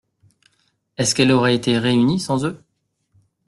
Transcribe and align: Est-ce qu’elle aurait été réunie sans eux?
Est-ce 0.97 1.13
qu’elle 1.13 1.31
aurait 1.31 1.53
été 1.53 1.77
réunie 1.77 2.19
sans 2.19 2.43
eux? 2.43 2.63